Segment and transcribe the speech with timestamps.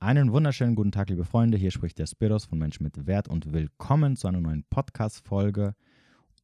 [0.00, 1.58] Einen wunderschönen guten Tag, liebe Freunde.
[1.58, 5.74] Hier spricht der Spiros von Mensch mit Wert und willkommen zu einer neuen Podcast-Folge.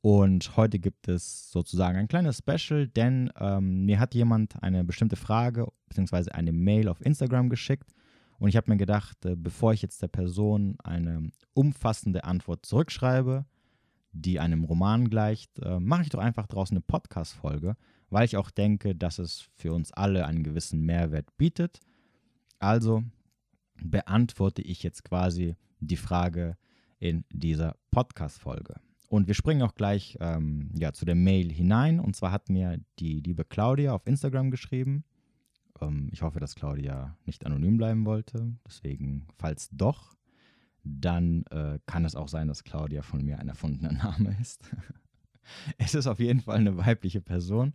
[0.00, 5.15] Und heute gibt es sozusagen ein kleines Special, denn ähm, mir hat jemand eine bestimmte
[5.15, 6.33] Frage bzw.
[6.33, 7.95] eine Mail auf Instagram geschickt.
[8.41, 13.46] Und ich habe mir gedacht, äh, bevor ich jetzt der Person eine umfassende Antwort zurückschreibe,
[14.11, 17.77] die einem Roman gleicht, äh, mache ich doch einfach draußen eine Podcast-Folge,
[18.11, 21.79] weil ich auch denke, dass es für uns alle einen gewissen Mehrwert bietet.
[22.59, 23.05] Also
[23.82, 26.56] beantworte ich jetzt quasi die Frage
[26.98, 28.74] in dieser Podcast-Folge.
[29.09, 32.00] Und wir springen auch gleich ähm, ja, zu der Mail hinein.
[32.00, 35.05] Und zwar hat mir die liebe Claudia auf Instagram geschrieben.
[35.80, 38.56] Ähm, ich hoffe, dass Claudia nicht anonym bleiben wollte.
[38.66, 40.16] Deswegen, falls doch,
[40.83, 44.70] dann äh, kann es auch sein, dass Claudia von mir ein erfundener Name ist.
[45.78, 47.75] es ist auf jeden Fall eine weibliche Person.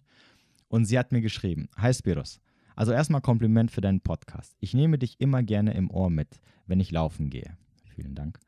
[0.67, 2.41] Und sie hat mir geschrieben: Hi Spiros,
[2.79, 4.55] also erstmal Kompliment für deinen Podcast.
[4.61, 7.57] Ich nehme dich immer gerne im Ohr mit, wenn ich laufen gehe.
[7.93, 8.39] Vielen Dank.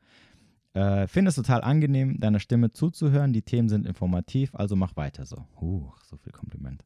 [0.72, 3.34] Äh, Finde es total angenehm, deiner Stimme zuzuhören.
[3.34, 5.44] Die Themen sind informativ, also mach weiter so.
[5.60, 6.82] Huch, so viel Kompliment.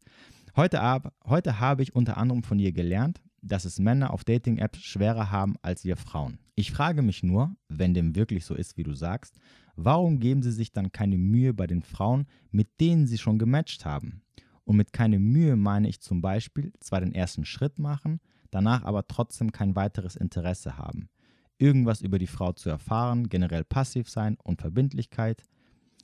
[0.57, 4.83] Heute, ab, heute habe ich unter anderem von dir gelernt, dass es Männer auf Dating-Apps
[4.83, 6.41] schwerer haben als wir Frauen.
[6.57, 9.39] Ich frage mich nur, wenn dem wirklich so ist, wie du sagst,
[9.77, 13.85] warum geben sie sich dann keine Mühe bei den Frauen, mit denen sie schon gematcht
[13.85, 14.23] haben?
[14.67, 19.07] Und mit keine Mühe meine ich zum Beispiel zwar den ersten Schritt machen, danach aber
[19.07, 21.09] trotzdem kein weiteres Interesse haben.
[21.57, 25.45] Irgendwas über die Frau zu erfahren, generell passiv sein, Unverbindlichkeit,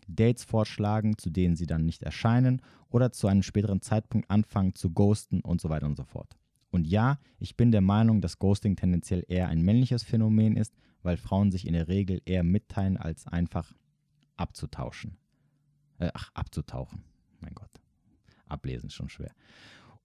[0.07, 4.91] Dates vorschlagen, zu denen sie dann nicht erscheinen oder zu einem späteren Zeitpunkt anfangen zu
[4.91, 6.37] ghosten und so weiter und so fort.
[6.71, 11.17] Und ja, ich bin der Meinung, dass Ghosting tendenziell eher ein männliches Phänomen ist, weil
[11.17, 13.75] Frauen sich in der Regel eher mitteilen, als einfach
[14.37, 15.17] abzutauschen.
[15.99, 17.03] Äh, ach, abzutauchen.
[17.41, 17.82] Mein Gott
[18.53, 19.33] ablesen schon schwer.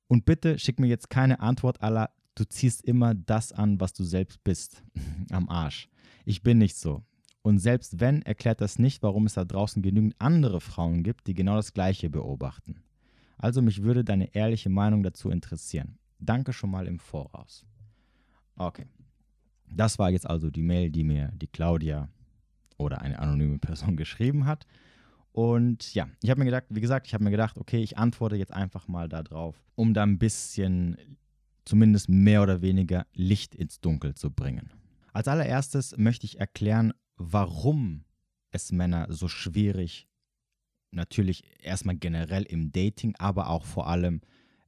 [0.08, 4.03] Und bitte schick mir jetzt keine Antwort aller, du ziehst immer das an, was du
[4.03, 4.84] selbst bist.
[5.31, 5.90] Am Arsch.
[6.26, 7.03] Ich bin nicht so.
[7.42, 11.34] Und selbst wenn, erklärt das nicht, warum es da draußen genügend andere Frauen gibt, die
[11.34, 12.84] genau das Gleiche beobachten.
[13.38, 15.97] Also mich würde deine ehrliche Meinung dazu interessieren.
[16.19, 17.66] Danke schon mal im Voraus.
[18.56, 18.88] Okay.
[19.69, 22.09] Das war jetzt also die Mail, die mir die Claudia
[22.78, 24.66] oder eine anonyme Person geschrieben hat.
[25.31, 28.35] Und ja, ich habe mir gedacht, wie gesagt, ich habe mir gedacht, okay, ich antworte
[28.35, 30.97] jetzt einfach mal darauf, um da ein bisschen
[31.65, 34.71] zumindest mehr oder weniger Licht ins Dunkel zu bringen.
[35.13, 38.05] Als allererstes möchte ich erklären, warum
[38.51, 40.07] es Männer so schwierig,
[40.91, 44.21] natürlich erstmal generell im Dating, aber auch vor allem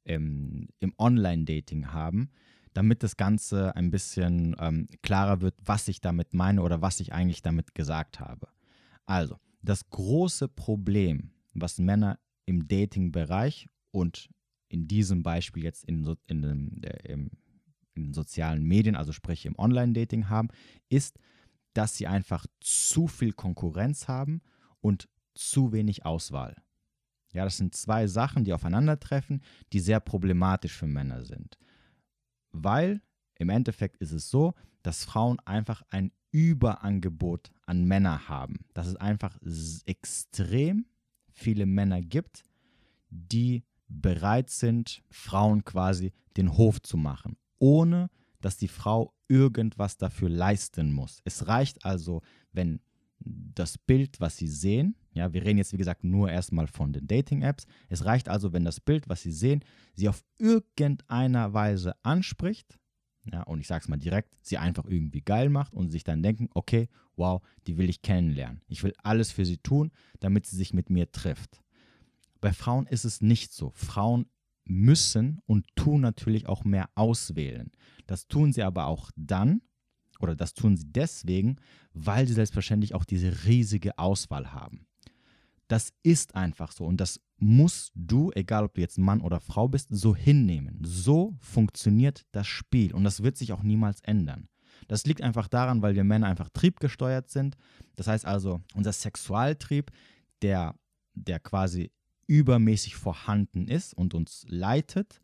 [0.04, 2.30] im, im Online-Dating haben,
[2.74, 7.14] damit das Ganze ein bisschen ähm, klarer wird, was ich damit meine oder was ich
[7.14, 8.48] eigentlich damit gesagt habe.
[9.06, 14.30] Also, das große Problem, was Männer im Dating-Bereich und
[14.70, 17.30] in diesem Beispiel jetzt in, in, in, äh, in
[17.96, 20.50] den sozialen Medien, also sprich im Online-Dating haben,
[20.90, 21.20] ist,
[21.74, 24.42] dass sie einfach zu viel Konkurrenz haben
[24.82, 26.56] und zu wenig Auswahl.
[27.34, 29.42] Ja, das sind zwei Sachen, die aufeinandertreffen,
[29.72, 31.58] die sehr problematisch für Männer sind.
[32.52, 33.02] Weil
[33.36, 38.60] im Endeffekt ist es so, dass Frauen einfach ein Überangebot an Männer haben.
[38.74, 39.38] Dass es einfach
[39.86, 40.86] extrem
[41.32, 42.44] viele Männer gibt,
[43.10, 48.10] die bereit sind, Frauen quasi den Hof zu machen, ohne
[48.42, 51.22] dass die Frau irgendwas dafür leisten muss.
[51.26, 52.80] Es reicht also, wenn
[53.20, 57.08] das Bild, was sie sehen, ja, wir reden jetzt wie gesagt nur erstmal von den
[57.08, 59.64] Dating-Apps, es reicht also, wenn das Bild, was sie sehen,
[59.94, 62.80] sie auf irgendeiner Weise anspricht,
[63.26, 66.24] ja, und ich sage es mal direkt, sie einfach irgendwie geil macht und sich dann
[66.24, 68.62] denken, okay, wow, die will ich kennenlernen.
[68.68, 71.62] Ich will alles für sie tun, damit sie sich mit mir trifft.
[72.42, 73.72] Bei Frauen ist es nicht so.
[73.72, 74.26] Frauen
[74.66, 77.72] müssen und tun natürlich auch mehr auswählen.
[78.08, 79.62] Das tun sie aber auch dann,
[80.20, 81.58] oder das tun sie deswegen,
[81.94, 84.86] weil sie selbstverständlich auch diese riesige Auswahl haben.
[85.68, 89.68] Das ist einfach so und das musst du, egal ob du jetzt Mann oder Frau
[89.68, 90.80] bist, so hinnehmen.
[90.84, 94.48] So funktioniert das Spiel und das wird sich auch niemals ändern.
[94.88, 97.56] Das liegt einfach daran, weil wir Männer einfach triebgesteuert sind.
[97.96, 99.92] Das heißt also, unser Sexualtrieb,
[100.42, 100.76] der,
[101.14, 101.92] der quasi
[102.28, 105.22] übermäßig vorhanden ist und uns leitet,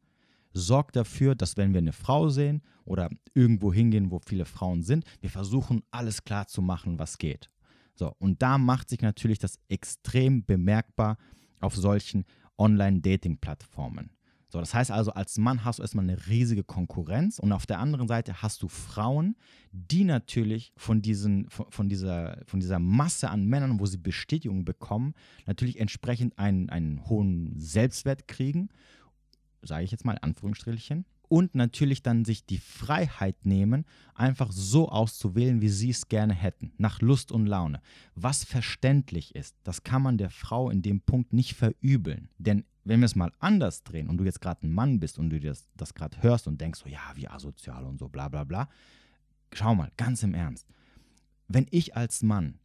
[0.54, 5.06] sorgt dafür, dass wenn wir eine Frau sehen oder irgendwo hingehen, wo viele Frauen sind,
[5.22, 7.50] wir versuchen alles klar zu machen, was geht.
[7.94, 11.18] So, und da macht sich natürlich das extrem bemerkbar
[11.60, 12.26] auf solchen
[12.58, 14.12] Online-Dating-Plattformen.
[14.56, 17.80] So, das heißt also, als Mann hast du erstmal eine riesige Konkurrenz und auf der
[17.80, 19.36] anderen Seite hast du Frauen,
[19.72, 24.64] die natürlich von, diesen, von, von, dieser, von dieser Masse an Männern, wo sie Bestätigung
[24.64, 25.14] bekommen,
[25.46, 28.70] natürlich entsprechend einen, einen hohen Selbstwert kriegen,
[29.62, 34.90] sage ich jetzt mal in Anführungsstrichen, und natürlich dann sich die Freiheit nehmen, einfach so
[34.90, 37.82] auszuwählen, wie sie es gerne hätten, nach Lust und Laune.
[38.16, 42.30] Was verständlich ist, das kann man der Frau in dem Punkt nicht verübeln.
[42.38, 45.30] Denn wenn wir es mal anders drehen und du jetzt gerade ein Mann bist und
[45.30, 48.44] du das, das gerade hörst und denkst so, ja, wie asozial und so, bla bla
[48.44, 48.70] bla,
[49.54, 50.68] schau mal, ganz im Ernst.
[51.48, 52.60] Wenn ich als Mann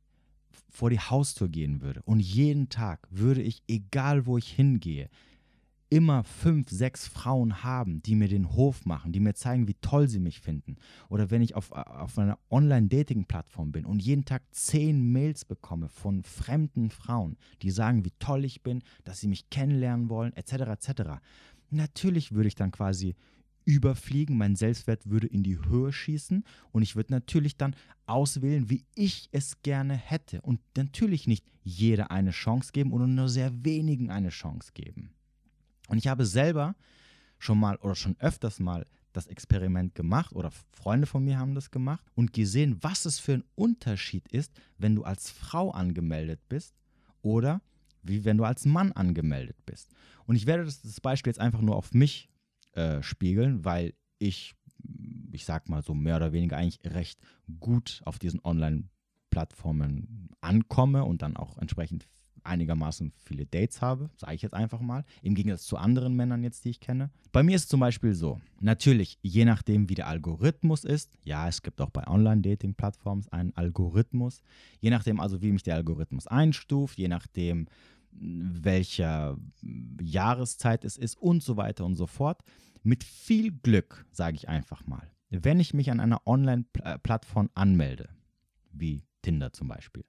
[0.68, 5.08] vor die Haustür gehen würde und jeden Tag würde ich, egal wo ich hingehe,
[5.90, 10.08] immer fünf, sechs Frauen haben, die mir den Hof machen, die mir zeigen, wie toll
[10.08, 10.76] sie mich finden.
[11.08, 16.22] Oder wenn ich auf, auf einer Online-Dating-Plattform bin und jeden Tag zehn Mails bekomme von
[16.22, 21.02] fremden Frauen, die sagen, wie toll ich bin, dass sie mich kennenlernen wollen, etc., etc.
[21.70, 23.16] Natürlich würde ich dann quasi
[23.64, 27.76] überfliegen, mein Selbstwert würde in die Höhe schießen und ich würde natürlich dann
[28.06, 33.28] auswählen, wie ich es gerne hätte und natürlich nicht jeder eine Chance geben oder nur
[33.28, 35.10] sehr wenigen eine Chance geben.
[35.90, 36.76] Und ich habe selber
[37.38, 41.72] schon mal oder schon öfters mal das Experiment gemacht oder Freunde von mir haben das
[41.72, 46.76] gemacht und gesehen, was es für ein Unterschied ist, wenn du als Frau angemeldet bist
[47.22, 47.60] oder
[48.02, 49.90] wie wenn du als Mann angemeldet bist.
[50.26, 52.28] Und ich werde das, das Beispiel jetzt einfach nur auf mich
[52.72, 54.54] äh, spiegeln, weil ich,
[55.32, 57.18] ich sag mal so mehr oder weniger eigentlich recht
[57.58, 62.06] gut auf diesen Online-Plattformen ankomme und dann auch entsprechend
[62.44, 66.64] einigermaßen viele Dates habe, sage ich jetzt einfach mal, im Gegensatz zu anderen Männern jetzt,
[66.64, 67.10] die ich kenne.
[67.32, 71.48] Bei mir ist es zum Beispiel so, natürlich, je nachdem, wie der Algorithmus ist, ja,
[71.48, 74.42] es gibt auch bei Online-Dating-Plattformen einen Algorithmus,
[74.80, 77.66] je nachdem also, wie mich der Algorithmus einstuft, je nachdem,
[78.12, 79.36] welcher
[80.00, 82.42] Jahreszeit es ist und so weiter und so fort.
[82.82, 88.08] Mit viel Glück, sage ich einfach mal, wenn ich mich an einer Online-Plattform anmelde,
[88.72, 90.04] wie Tinder zum Beispiel,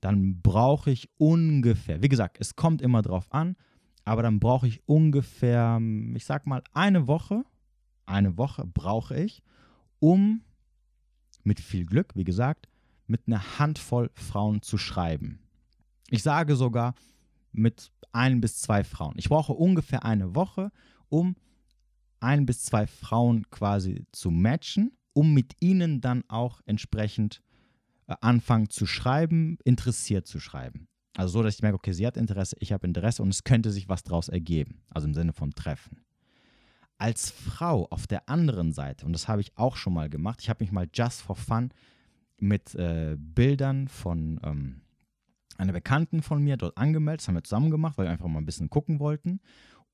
[0.00, 3.56] dann brauche ich ungefähr, wie gesagt, es kommt immer drauf an,
[4.04, 5.80] aber dann brauche ich ungefähr,
[6.14, 7.44] ich sag mal, eine Woche,
[8.06, 9.42] eine Woche brauche ich,
[9.98, 10.42] um
[11.44, 12.68] mit viel Glück, wie gesagt,
[13.06, 15.40] mit einer Handvoll Frauen zu schreiben.
[16.08, 16.94] Ich sage sogar
[17.52, 19.14] mit ein bis zwei Frauen.
[19.16, 20.72] Ich brauche ungefähr eine Woche,
[21.08, 21.36] um
[22.20, 27.49] ein bis zwei Frauen quasi zu matchen, um mit ihnen dann auch entsprechend äh,
[28.20, 30.88] anfangen zu schreiben, interessiert zu schreiben.
[31.16, 33.70] Also so, dass ich merke, okay, sie hat Interesse, ich habe Interesse und es könnte
[33.70, 34.82] sich was daraus ergeben.
[34.90, 36.00] Also im Sinne von Treffen.
[36.98, 40.50] Als Frau auf der anderen Seite, und das habe ich auch schon mal gemacht, ich
[40.50, 41.70] habe mich mal just for fun
[42.38, 44.82] mit äh, Bildern von ähm,
[45.56, 48.38] einer Bekannten von mir dort angemeldet, das haben wir zusammen gemacht, weil wir einfach mal
[48.38, 49.40] ein bisschen gucken wollten.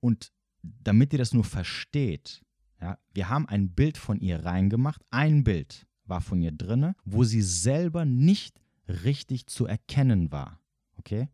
[0.00, 2.42] Und damit ihr das nur versteht,
[2.80, 7.24] ja, wir haben ein Bild von ihr reingemacht, ein Bild war von ihr drinne, wo
[7.24, 10.60] sie selber nicht richtig zu erkennen war.
[10.98, 11.28] Okay?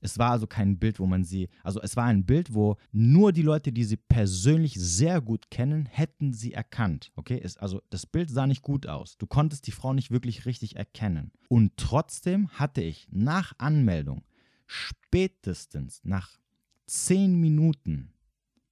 [0.00, 3.32] Es war also kein Bild, wo man sie, also es war ein Bild, wo nur
[3.32, 7.10] die Leute, die sie persönlich sehr gut kennen, hätten sie erkannt.
[7.16, 9.16] Okay, es, also das Bild sah nicht gut aus.
[9.16, 11.32] Du konntest die Frau nicht wirklich richtig erkennen.
[11.48, 14.22] Und trotzdem hatte ich nach Anmeldung
[14.66, 16.38] spätestens nach
[16.86, 18.12] zehn Minuten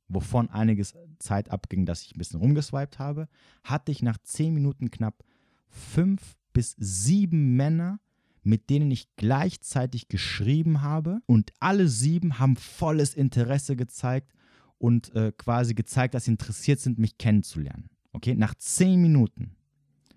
[0.08, 3.28] wovon einiges Zeit abging, dass ich ein bisschen rumgeswiped habe,
[3.62, 5.24] hatte ich nach zehn Minuten knapp
[5.68, 8.00] fünf bis sieben Männer,
[8.42, 11.20] mit denen ich gleichzeitig geschrieben habe.
[11.26, 14.32] Und alle sieben haben volles Interesse gezeigt
[14.78, 17.88] und äh, quasi gezeigt, dass sie interessiert sind, mich kennenzulernen.
[18.12, 19.56] Okay, nach zehn Minuten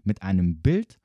[0.03, 0.99] mit einem Bild,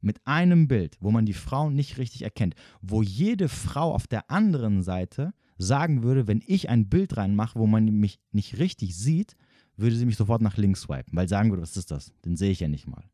[0.00, 4.30] mit einem Bild, wo man die Frau nicht richtig erkennt, wo jede Frau auf der
[4.30, 9.36] anderen Seite sagen würde, wenn ich ein Bild reinmache, wo man mich nicht richtig sieht,
[9.76, 12.12] würde sie mich sofort nach links swipen, weil sagen würde, was ist das?
[12.24, 13.04] Den sehe ich ja nicht mal.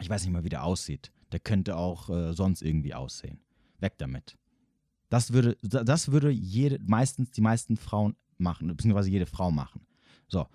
[0.00, 1.12] Ich weiß nicht mal, wie der aussieht.
[1.32, 3.40] Der könnte auch äh, sonst irgendwie aussehen.
[3.80, 4.36] Weg damit.
[5.08, 9.86] Das würde, das würde jede, meistens die meisten Frauen machen, beziehungsweise jede Frau machen.
[10.28, 10.46] So,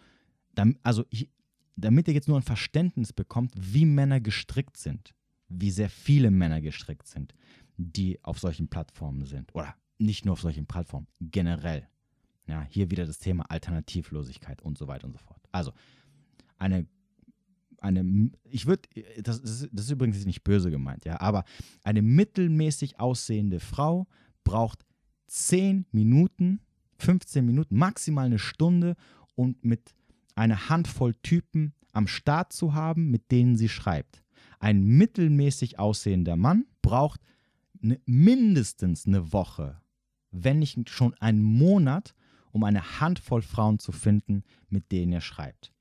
[0.53, 1.29] dann, also ich,
[1.75, 5.13] damit ihr jetzt nur ein Verständnis bekommt, wie Männer gestrickt sind,
[5.49, 7.33] wie sehr viele Männer gestrickt sind,
[7.77, 11.87] die auf solchen Plattformen sind oder nicht nur auf solchen Plattformen, generell.
[12.47, 15.41] Ja, hier wieder das Thema Alternativlosigkeit und so weiter und so fort.
[15.51, 15.71] Also,
[16.57, 16.85] eine,
[17.79, 18.89] eine ich würde,
[19.21, 21.45] das, das, ist übrigens nicht böse gemeint, ja, aber
[21.83, 24.07] eine mittelmäßig aussehende Frau
[24.43, 24.85] braucht
[25.27, 26.59] 10 Minuten,
[26.99, 28.95] 15 Minuten, maximal eine Stunde,
[29.35, 29.93] um mit
[30.35, 34.23] einer Handvoll Typen am Start zu haben, mit denen sie schreibt.
[34.59, 37.21] Ein mittelmäßig aussehender Mann braucht
[37.81, 39.81] ne, mindestens eine Woche,
[40.33, 42.13] wenn nicht schon einen Monat,
[42.51, 45.71] um eine Handvoll Frauen zu finden, mit denen er schreibt.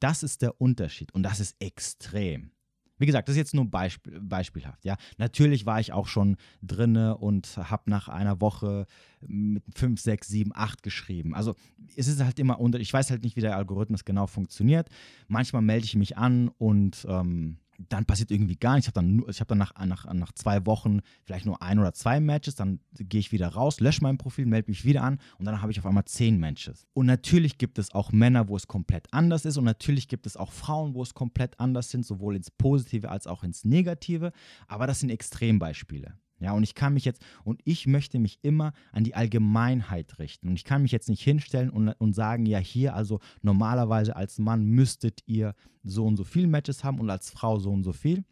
[0.00, 2.50] Das ist der Unterschied und das ist extrem.
[2.98, 4.84] Wie gesagt, das ist jetzt nur Beispiel, beispielhaft.
[4.84, 8.86] Ja, natürlich war ich auch schon drinne und habe nach einer Woche
[9.20, 11.34] mit 5, 6, 7, 8 geschrieben.
[11.34, 11.54] Also
[11.96, 12.80] es ist halt immer unter.
[12.80, 14.88] Ich weiß halt nicht, wie der Algorithmus genau funktioniert.
[15.28, 18.88] Manchmal melde ich mich an und ähm, dann passiert irgendwie gar nichts.
[18.88, 22.20] Ich habe dann, hab dann nach, nach, nach zwei Wochen vielleicht nur ein oder zwei
[22.20, 25.62] Matches, dann gehe ich wieder raus, lösche mein Profil, melde mich wieder an und dann
[25.62, 26.86] habe ich auf einmal zehn Matches.
[26.92, 30.36] Und natürlich gibt es auch Männer, wo es komplett anders ist und natürlich gibt es
[30.36, 34.32] auch Frauen, wo es komplett anders sind, sowohl ins Positive als auch ins Negative,
[34.66, 36.14] aber das sind Extrembeispiele.
[36.40, 40.48] Ja, und ich kann mich jetzt, und ich möchte mich immer an die Allgemeinheit richten.
[40.48, 44.38] Und ich kann mich jetzt nicht hinstellen und, und sagen, ja, hier, also normalerweise als
[44.38, 47.92] Mann müsstet ihr so und so viele Matches haben und als Frau so und so
[47.92, 48.24] viel.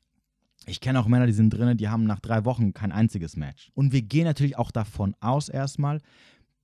[0.67, 3.71] Ich kenne auch Männer, die sind drin, die haben nach drei Wochen kein einziges Match.
[3.75, 6.01] Und wir gehen natürlich auch davon aus erstmal,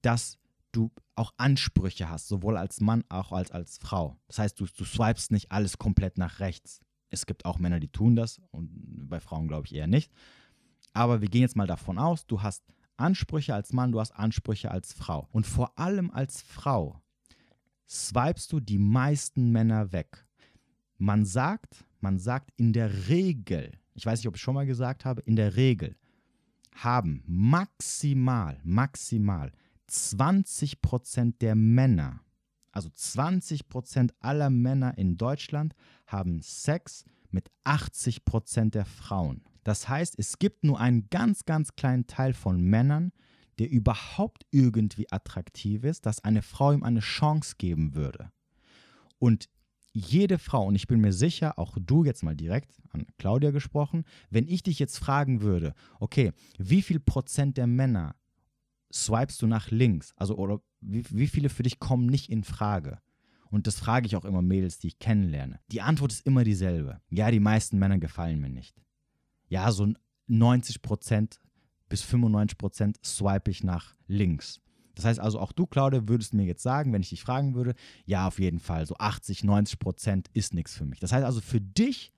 [0.01, 0.39] dass
[0.73, 4.17] du auch Ansprüche hast, sowohl als Mann auch als als Frau.
[4.27, 6.81] Das heißt, du, du swipest nicht alles komplett nach rechts.
[7.11, 10.11] Es gibt auch Männer, die tun das und bei Frauen glaube ich eher nicht.
[10.93, 12.63] Aber wir gehen jetzt mal davon aus, du hast
[12.97, 15.29] Ansprüche als Mann, du hast Ansprüche als Frau.
[15.33, 17.01] Und vor allem als Frau
[17.89, 20.27] swipest du die meisten Männer weg.
[20.99, 25.05] Man sagt, man sagt in der Regel, ich weiß nicht, ob ich schon mal gesagt
[25.05, 25.97] habe, in der Regel
[26.75, 29.53] haben maximal, maximal
[29.91, 32.21] 20% der Männer,
[32.71, 35.75] also 20% aller Männer in Deutschland
[36.07, 39.43] haben Sex mit 80% der Frauen.
[39.65, 43.13] Das heißt, es gibt nur einen ganz, ganz kleinen Teil von Männern,
[43.59, 48.33] der überhaupt irgendwie attraktiv ist, dass eine Frau ihm eine Chance geben würde.
[49.19, 49.49] Und
[49.93, 54.05] jede Frau, und ich bin mir sicher, auch du jetzt mal direkt an Claudia gesprochen,
[54.31, 58.17] wenn ich dich jetzt fragen würde, okay, wie viel Prozent der Männer
[58.93, 60.13] swipest du nach links?
[60.17, 62.99] Also, oder wie, wie viele für dich kommen nicht in Frage?
[63.51, 65.61] Und das frage ich auch immer Mädels, die ich kennenlerne.
[65.71, 67.03] Die Antwort ist immer dieselbe.
[67.11, 68.83] Ja, die meisten Männer gefallen mir nicht
[69.53, 69.87] ja, so
[70.31, 71.39] 90%
[71.91, 74.63] bis 95% swipe ich nach links.
[74.95, 77.75] Das heißt also, auch du, Claudia, würdest mir jetzt sagen, wenn ich dich fragen würde,
[78.07, 81.01] ja, auf jeden Fall, so 80, 90% ist nichts für mich.
[81.01, 82.15] Das heißt also, für dich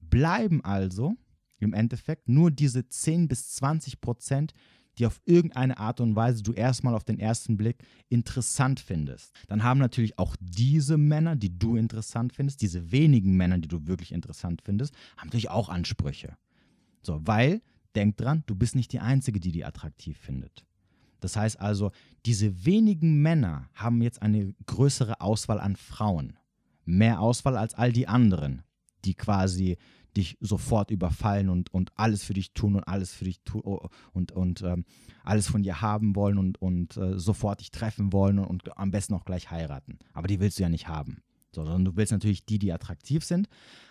[0.00, 1.14] bleiben also
[1.60, 4.52] im Endeffekt nur diese 10 bis 20 Prozent,
[4.98, 9.32] die auf irgendeine Art und Weise du erstmal auf den ersten Blick interessant findest.
[9.48, 13.86] Dann haben natürlich auch diese Männer, die du interessant findest, diese wenigen Männer, die du
[13.86, 16.36] wirklich interessant findest, haben natürlich auch Ansprüche.
[17.06, 17.62] So, weil,
[17.94, 20.66] denk dran, du bist nicht die Einzige, die die attraktiv findet.
[21.20, 21.92] Das heißt also,
[22.26, 26.36] diese wenigen Männer haben jetzt eine größere Auswahl an Frauen.
[26.84, 28.62] Mehr Auswahl als all die anderen,
[29.04, 29.78] die quasi
[30.16, 33.62] dich sofort überfallen und, und alles für dich tun und alles für dich tun
[34.12, 34.84] und, und ähm,
[35.24, 38.90] alles von dir haben wollen und, und äh, sofort dich treffen wollen und, und am
[38.90, 39.98] besten auch gleich heiraten.
[40.12, 41.22] Aber die willst du ja nicht haben.
[41.56, 43.48] So, sondern du willst natürlich die, die attraktiv sind.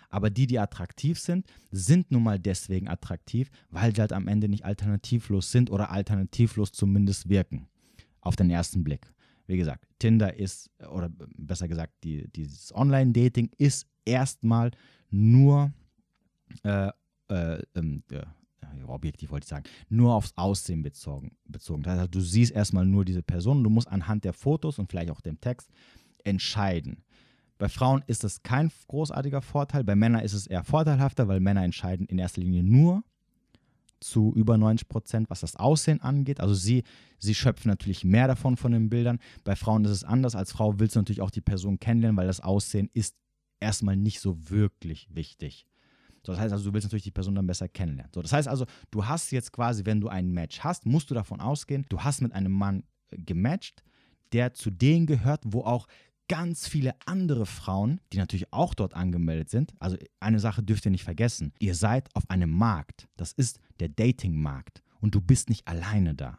[0.08, 4.48] Aber die, die attraktiv sind, sind nun mal deswegen attraktiv, weil sie halt am Ende
[4.48, 7.66] nicht alternativlos sind oder alternativlos zumindest wirken.
[8.20, 9.12] Auf den ersten Blick.
[9.46, 14.70] Wie gesagt, Tinder ist, oder besser gesagt, die, dieses Online-Dating ist erstmal
[15.10, 15.72] nur,
[16.62, 16.90] äh,
[17.28, 18.22] äh, äh,
[18.86, 21.36] objektiv wollte ich sagen, nur aufs Aussehen bezogen.
[21.44, 21.82] bezogen.
[21.82, 25.10] Das heißt, du siehst erstmal nur diese Person, du musst anhand der Fotos und vielleicht
[25.10, 25.68] auch dem Text
[26.24, 27.02] entscheiden.
[27.58, 31.64] Bei Frauen ist das kein großartiger Vorteil, bei Männern ist es eher vorteilhafter, weil Männer
[31.64, 33.02] entscheiden in erster Linie nur
[34.00, 36.40] zu über 90 Prozent, was das Aussehen angeht.
[36.40, 36.84] Also sie,
[37.18, 39.18] sie schöpfen natürlich mehr davon von den Bildern.
[39.44, 40.34] Bei Frauen ist es anders.
[40.34, 43.16] Als Frau willst du natürlich auch die Person kennenlernen, weil das Aussehen ist
[43.58, 45.66] erstmal nicht so wirklich wichtig.
[46.24, 48.12] So, das heißt also, du willst natürlich die Person dann besser kennenlernen.
[48.12, 51.14] So, das heißt also, du hast jetzt quasi, wenn du ein Match hast, musst du
[51.14, 53.82] davon ausgehen, du hast mit einem Mann äh, gematcht,
[54.32, 55.86] der zu denen gehört, wo auch
[56.28, 59.74] ganz viele andere Frauen, die natürlich auch dort angemeldet sind.
[59.78, 61.52] Also eine Sache dürft ihr nicht vergessen.
[61.58, 63.08] Ihr seid auf einem Markt.
[63.16, 64.82] Das ist der Dating-Markt.
[65.00, 66.38] Und du bist nicht alleine da.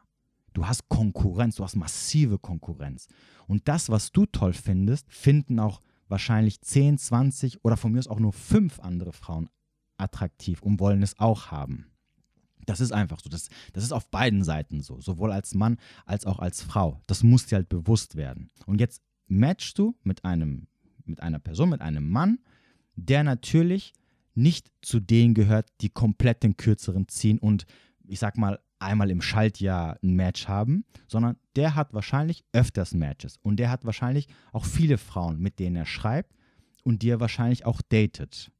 [0.53, 3.07] Du hast Konkurrenz, du hast massive Konkurrenz.
[3.47, 8.07] Und das, was du toll findest, finden auch wahrscheinlich 10, 20 oder von mir aus
[8.07, 9.49] auch nur 5 andere Frauen
[9.97, 11.85] attraktiv und wollen es auch haben.
[12.65, 13.29] Das ist einfach so.
[13.29, 17.01] Das, das ist auf beiden Seiten so, sowohl als Mann als auch als Frau.
[17.07, 18.49] Das muss dir halt bewusst werden.
[18.65, 20.67] Und jetzt matchst du mit einem,
[21.05, 22.39] mit einer Person, mit einem Mann,
[22.95, 23.93] der natürlich
[24.33, 27.65] nicht zu denen gehört, die komplett den kürzeren ziehen und
[28.07, 33.37] ich sag mal einmal im Schaltjahr ein Match haben, sondern der hat wahrscheinlich öfters Matches
[33.41, 36.35] und der hat wahrscheinlich auch viele Frauen, mit denen er schreibt
[36.83, 38.51] und die er wahrscheinlich auch datet.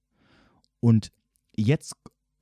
[0.80, 1.12] Und
[1.56, 1.96] jetzt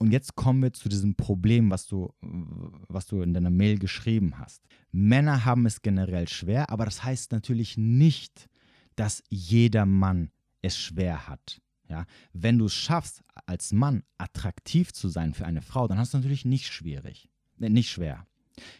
[0.06, 4.38] und jetzt kommen wir zu diesem Problem, was du, was du in deiner Mail geschrieben
[4.38, 4.62] hast.
[4.92, 8.48] Männer haben es generell schwer, aber das heißt natürlich nicht,
[8.96, 10.30] dass jeder Mann
[10.62, 11.60] es schwer hat.
[11.90, 16.14] Ja, wenn du es schaffst, als Mann attraktiv zu sein für eine Frau, dann hast
[16.14, 17.28] du natürlich nicht schwierig,
[17.60, 18.28] äh, nicht schwer.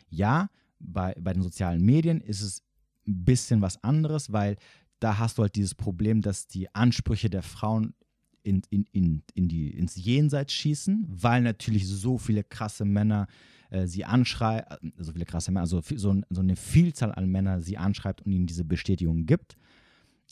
[0.08, 2.62] Ja, bei, bei den sozialen Medien ist es
[3.08, 4.58] ein bisschen was anderes, weil
[5.00, 7.96] da hast du halt dieses Problem, dass die Ansprüche der Frauen
[8.46, 13.28] in, in, in, in die, ins Jenseits schießen, weil natürlich so viele krasse Männer
[13.72, 17.62] äh, sie anschreiben, äh, so viele krasse Männer, also so, so eine Vielzahl an Männern
[17.62, 19.58] sie anschreibt und ihnen diese Bestätigung gibt.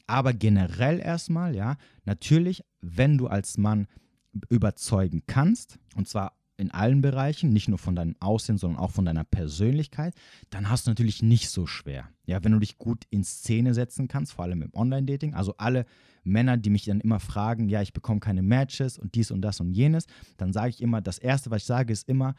[0.05, 3.87] Aber generell erstmal, ja, natürlich, wenn du als Mann
[4.49, 9.05] überzeugen kannst, und zwar in allen Bereichen, nicht nur von deinem Aussehen, sondern auch von
[9.05, 10.13] deiner Persönlichkeit,
[10.49, 12.09] dann hast du natürlich nicht so schwer.
[12.25, 15.33] Ja, wenn du dich gut in Szene setzen kannst, vor allem im Online-Dating.
[15.33, 15.85] Also alle
[16.23, 19.59] Männer, die mich dann immer fragen, ja, ich bekomme keine Matches und dies und das
[19.59, 20.05] und jenes,
[20.37, 22.35] dann sage ich immer, das Erste, was ich sage, ist immer,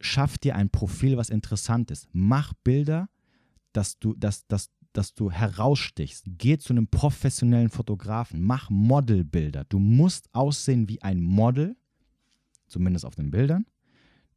[0.00, 2.08] schaff dir ein Profil, was interessant ist.
[2.12, 3.08] Mach Bilder,
[3.72, 6.24] dass du, dass, dass, dass du herausstichst.
[6.26, 8.42] Geh zu einem professionellen Fotografen.
[8.42, 9.64] Mach Modelbilder.
[9.64, 11.76] Du musst aussehen wie ein Model,
[12.72, 13.66] zumindest auf den Bildern,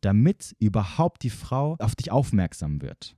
[0.02, 3.16] damit überhaupt die Frau auf dich aufmerksam wird.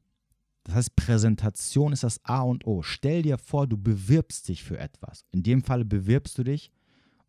[0.64, 2.82] Das heißt, Präsentation ist das A und O.
[2.82, 5.26] Stell dir vor, du bewirbst dich für etwas.
[5.32, 6.72] In dem Fall bewirbst du dich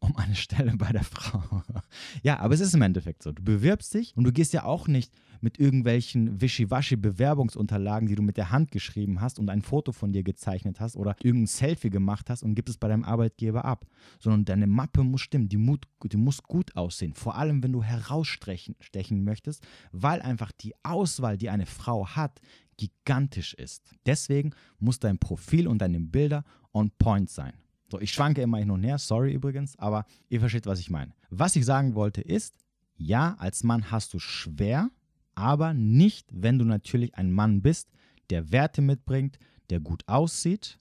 [0.01, 1.63] um eine Stelle bei der Frau.
[2.23, 3.33] ja, aber es ist im Endeffekt so.
[3.33, 8.37] Du bewirbst dich und du gehst ja auch nicht mit irgendwelchen Wischiwaschi-Bewerbungsunterlagen, die du mit
[8.37, 12.31] der Hand geschrieben hast und ein Foto von dir gezeichnet hast oder irgendein Selfie gemacht
[12.31, 13.87] hast und gibst es bei deinem Arbeitgeber ab.
[14.21, 17.15] Sondern deine Mappe muss stimmen, die, Mut, die muss gut aussehen.
[17.15, 22.41] Vor allem, wenn du herausstechen stechen möchtest, weil einfach die Auswahl, die eine Frau hat,
[22.77, 23.83] gigantisch ist.
[24.07, 27.55] Deswegen muss dein Profil und deine Bilder on point sein.
[27.91, 31.15] So, ich schwanke immer hin und her, sorry übrigens, aber ihr versteht, was ich meine.
[31.31, 32.55] Was ich sagen wollte ist,
[32.97, 34.91] ja, als Mann hast du schwer,
[35.35, 37.89] aber nicht, wenn du natürlich ein Mann bist,
[38.29, 39.39] der Werte mitbringt,
[39.71, 40.79] der gut aussieht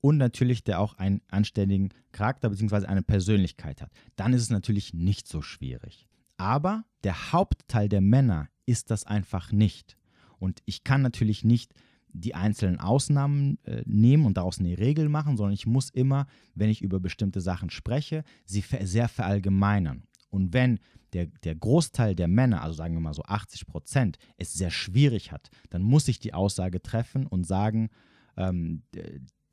[0.00, 2.86] und natürlich der auch einen anständigen Charakter bzw.
[2.86, 3.90] eine Persönlichkeit hat.
[4.16, 6.06] Dann ist es natürlich nicht so schwierig.
[6.36, 9.96] Aber der Hauptteil der Männer ist das einfach nicht.
[10.38, 11.74] Und ich kann natürlich nicht
[12.12, 16.70] die einzelnen Ausnahmen äh, nehmen und daraus eine Regel machen, sondern ich muss immer, wenn
[16.70, 20.04] ich über bestimmte Sachen spreche, sie sehr verallgemeinern.
[20.30, 20.78] Und wenn
[21.12, 25.32] der, der Großteil der Männer, also sagen wir mal so 80 Prozent, es sehr schwierig
[25.32, 27.88] hat, dann muss ich die Aussage treffen und sagen,
[28.36, 28.82] ähm,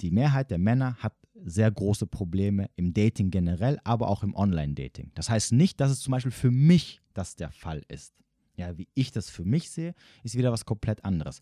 [0.01, 5.11] die Mehrheit der Männer hat sehr große Probleme im Dating generell, aber auch im Online-Dating.
[5.15, 8.13] Das heißt nicht, dass es zum Beispiel für mich das der Fall ist.
[8.57, 11.41] Ja, wie ich das für mich sehe, ist wieder was komplett anderes.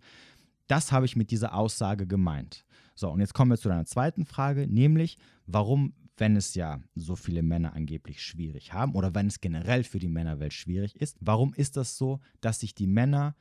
[0.68, 2.66] Das habe ich mit dieser Aussage gemeint.
[2.96, 7.16] So, und jetzt kommen wir zu deiner zweiten Frage, nämlich warum, wenn es ja so
[7.16, 11.54] viele Männer angeblich schwierig haben oder wenn es generell für die Männerwelt schwierig ist, warum
[11.54, 13.36] ist das so, dass sich die Männer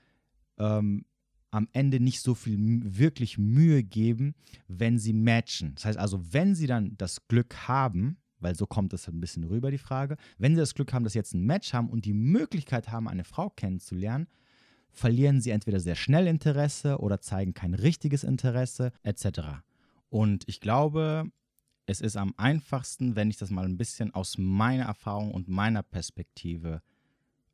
[0.58, 1.04] ähm,
[1.50, 4.34] am Ende nicht so viel wirklich Mühe geben,
[4.68, 5.74] wenn sie matchen?
[5.74, 9.44] Das heißt also, wenn sie dann das Glück haben, weil so kommt es ein bisschen
[9.44, 12.06] rüber, die Frage, wenn sie das Glück haben, dass sie jetzt ein Match haben und
[12.06, 14.26] die Möglichkeit haben, eine Frau kennenzulernen,
[14.92, 19.62] verlieren sie entweder sehr schnell Interesse oder zeigen kein richtiges Interesse etc.
[20.08, 21.30] Und ich glaube,
[21.86, 25.82] es ist am einfachsten, wenn ich das mal ein bisschen aus meiner Erfahrung und meiner
[25.82, 26.82] Perspektive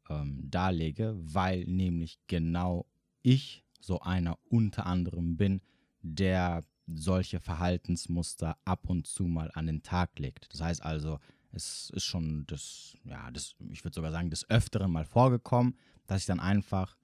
[0.09, 2.87] ähm, darlege, weil nämlich genau
[3.23, 5.61] ich so einer unter anderem bin,
[6.03, 10.53] der solche Verhaltensmuster ab und zu mal an den Tag legt.
[10.53, 11.19] Das heißt also,
[11.53, 16.21] es ist schon das, ja, das, ich würde sogar sagen, des Öfteren mal vorgekommen, dass
[16.21, 16.98] ich dann einfach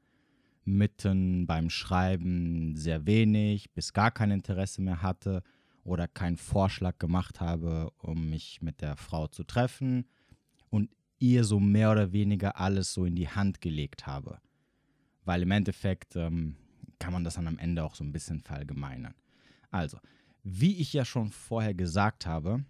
[0.64, 5.42] mitten beim Schreiben sehr wenig bis gar kein Interesse mehr hatte
[5.84, 10.06] oder keinen Vorschlag gemacht habe, um mich mit der Frau zu treffen
[10.70, 14.38] und ihr so mehr oder weniger alles so in die Hand gelegt habe.
[15.24, 16.56] Weil im Endeffekt ähm,
[16.98, 19.14] kann man das dann am Ende auch so ein bisschen verallgemeinern.
[19.70, 19.98] Also,
[20.42, 22.64] wie ich ja schon vorher gesagt habe,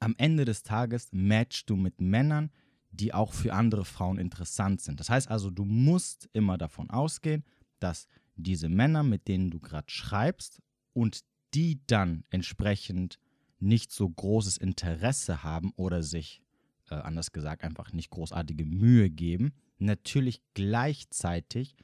[0.00, 2.50] am Ende des Tages matchst du mit Männern,
[2.92, 5.00] die auch für andere Frauen interessant sind.
[5.00, 7.44] Das heißt also, du musst immer davon ausgehen,
[7.80, 11.24] dass diese Männer, mit denen du gerade schreibst und
[11.54, 13.18] die dann entsprechend
[13.58, 16.42] nicht so großes Interesse haben oder sich,
[16.90, 21.76] äh, anders gesagt, einfach nicht großartige Mühe geben, natürlich gleichzeitig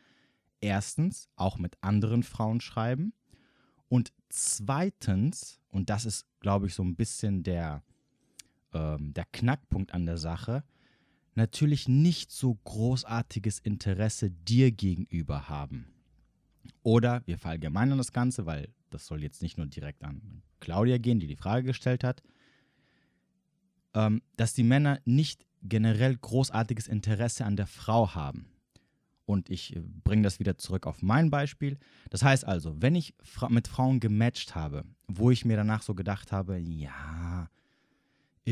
[0.61, 3.13] erstens auch mit anderen Frauen schreiben
[3.89, 7.83] und zweitens, und das ist, glaube ich, so ein bisschen der,
[8.73, 10.65] ähm, der Knackpunkt an der Sache,
[11.39, 15.87] natürlich nicht so großartiges Interesse dir gegenüber haben.
[16.83, 21.21] Oder wir verallgemeinern das Ganze, weil das soll jetzt nicht nur direkt an Claudia gehen,
[21.21, 22.23] die die Frage gestellt hat,
[23.95, 28.47] ähm, dass die Männer nicht generell großartiges Interesse an der Frau haben.
[29.25, 31.79] Und ich äh, bringe das wieder zurück auf mein Beispiel.
[32.11, 33.15] Das heißt also, wenn ich
[33.49, 37.49] mit Frauen gematcht habe, wo ich mir danach so gedacht habe, ja,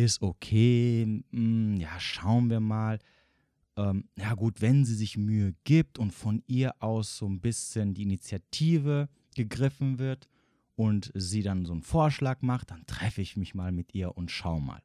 [0.05, 2.99] ist okay, mh, hm, ja, schauen wir mal.
[3.77, 7.95] Ähm, ja gut, wenn sie sich Mühe gibt und von ihr aus so ein bisschen
[7.95, 10.29] die Initiative gegriffen wird
[10.77, 14.31] und sie dann so einen Vorschlag macht, dann treffe ich mich mal mit ihr und
[14.31, 14.83] schau mal.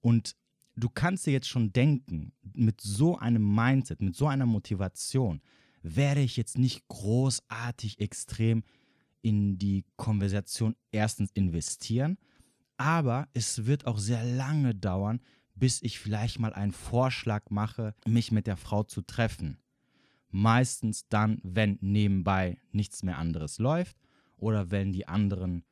[0.00, 0.36] Und
[0.76, 5.40] du kannst dir jetzt schon denken, mit so einem Mindset, mit so einer Motivation,
[5.82, 8.64] werde ich jetzt nicht großartig extrem
[9.20, 12.18] in die Konversation erstens investieren,
[12.76, 15.20] aber es wird auch sehr lange dauern,
[15.54, 19.58] bis ich vielleicht mal einen Vorschlag mache, mich mit der Frau zu treffen.
[20.30, 23.96] Meistens dann, wenn nebenbei nichts mehr anderes läuft
[24.36, 25.64] oder wenn die anderen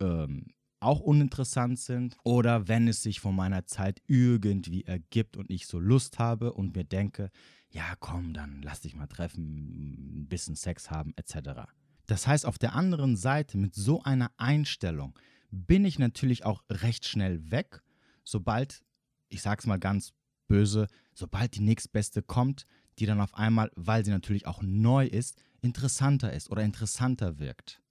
[0.00, 0.46] ähm,
[0.80, 5.78] auch uninteressant sind oder wenn es sich von meiner Zeit irgendwie ergibt und ich so
[5.78, 7.30] Lust habe und mir denke,
[7.70, 11.62] ja komm, dann lass dich mal treffen, ein bisschen Sex haben etc.
[12.06, 15.18] Das heißt, auf der anderen Seite mit so einer Einstellung
[15.54, 17.82] bin ich natürlich auch recht schnell weg,
[18.24, 18.84] sobald,
[19.28, 20.12] ich sag's mal ganz
[20.48, 22.66] böse, sobald die nächstbeste kommt,
[22.98, 27.82] die dann auf einmal, weil sie natürlich auch neu ist, interessanter ist oder interessanter wirkt.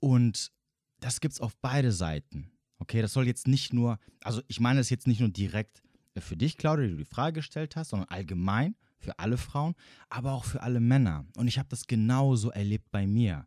[0.00, 0.52] Und
[1.00, 2.50] das gibt's auf beide Seiten.
[2.78, 5.82] Okay, das soll jetzt nicht nur, also ich meine das jetzt nicht nur direkt
[6.18, 9.74] für dich, Claudia, die du die Frage gestellt hast, sondern allgemein für alle Frauen,
[10.08, 11.26] aber auch für alle Männer.
[11.36, 13.46] Und ich habe das genauso erlebt bei mir.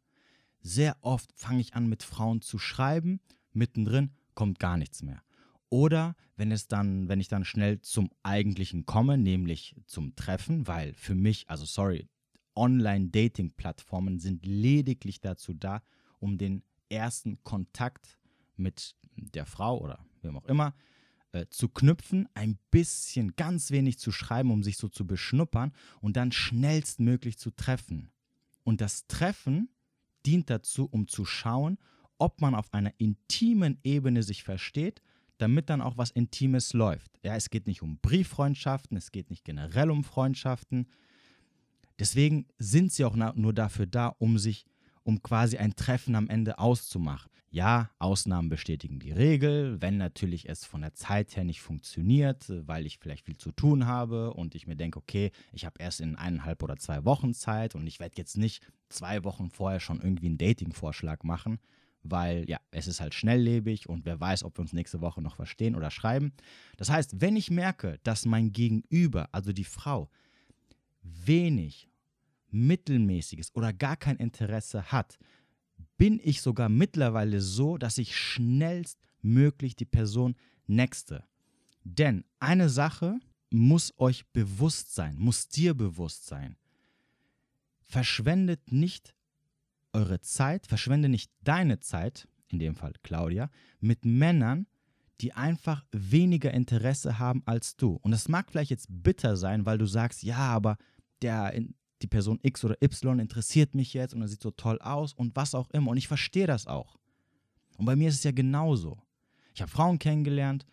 [0.67, 3.19] Sehr oft fange ich an, mit Frauen zu schreiben,
[3.53, 5.21] mittendrin kommt gar nichts mehr.
[5.69, 10.95] Oder wenn es dann, wenn ich dann schnell zum Eigentlichen komme, nämlich zum Treffen, weil
[10.95, 12.09] für mich, also sorry,
[12.55, 15.83] Online-Dating-Plattformen sind lediglich dazu da,
[16.17, 18.17] um den ersten Kontakt
[18.55, 20.73] mit der Frau oder wem auch immer
[21.31, 26.17] äh, zu knüpfen, ein bisschen, ganz wenig zu schreiben, um sich so zu beschnuppern und
[26.17, 28.09] dann schnellstmöglich zu treffen.
[28.63, 29.69] Und das Treffen
[30.25, 31.77] dient dazu, um zu schauen,
[32.17, 35.01] ob man auf einer intimen Ebene sich versteht,
[35.37, 37.11] damit dann auch was Intimes läuft.
[37.23, 40.87] Ja, es geht nicht um Brieffreundschaften, es geht nicht generell um Freundschaften.
[41.99, 44.65] Deswegen sind sie auch nur dafür da, um sich
[45.05, 47.31] um quasi ein Treffen am Ende auszumachen.
[47.51, 52.85] Ja, Ausnahmen bestätigen die Regel, wenn natürlich es von der Zeit her nicht funktioniert, weil
[52.85, 56.17] ich vielleicht viel zu tun habe und ich mir denke, okay, ich habe erst in
[56.17, 60.25] eineinhalb oder zwei Wochen Zeit und ich werde jetzt nicht zwei Wochen vorher schon irgendwie
[60.25, 61.59] einen Dating-Vorschlag machen,
[62.03, 65.37] weil ja, es ist halt schnelllebig und wer weiß, ob wir uns nächste Woche noch
[65.37, 66.33] verstehen oder schreiben.
[66.75, 70.09] Das heißt, wenn ich merke, dass mein Gegenüber, also die Frau,
[71.01, 71.87] wenig
[72.55, 75.19] mittelmäßiges oder gar kein Interesse hat,
[75.97, 80.35] bin ich sogar mittlerweile so, dass ich schnellstmöglich die Person
[80.67, 81.23] nexte.
[81.83, 83.19] Denn eine Sache
[83.51, 86.55] muss euch bewusst sein, muss dir bewusst sein.
[87.83, 89.15] Verschwendet nicht
[89.93, 94.65] eure Zeit, verschwende nicht deine Zeit, in dem Fall Claudia, mit Männern,
[95.21, 97.93] die einfach weniger Interesse haben als du.
[98.01, 100.77] Und das mag vielleicht jetzt bitter sein, weil du sagst, ja, aber
[101.21, 101.53] der
[102.05, 105.35] die Person X oder Y interessiert mich jetzt und er sieht so toll aus und
[105.35, 105.91] was auch immer.
[105.91, 106.97] Und ich verstehe das auch.
[107.77, 109.01] Und bei mir ist es ja genauso.
[109.55, 110.67] Ich habe Frauen kennengelernt,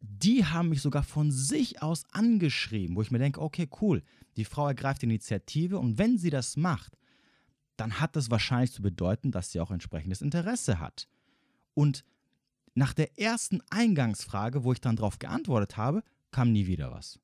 [0.00, 4.02] die haben mich sogar von sich aus angeschrieben, wo ich mir denke, okay, cool,
[4.36, 6.96] die Frau ergreift die Initiative und wenn sie das macht,
[7.76, 11.08] dann hat das wahrscheinlich zu bedeuten, dass sie auch entsprechendes Interesse hat.
[11.74, 12.04] Und
[12.74, 17.18] nach der ersten Eingangsfrage, wo ich dann darauf geantwortet habe, kam nie wieder was.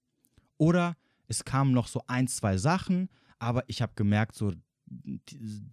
[0.58, 0.96] Oder
[1.28, 4.52] es kamen noch so ein, zwei Sachen, aber ich habe gemerkt, so,